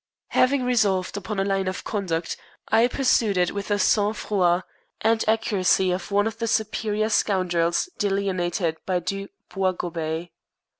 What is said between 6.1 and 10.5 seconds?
of the superior scoundrels delineated by Du Boisgobey.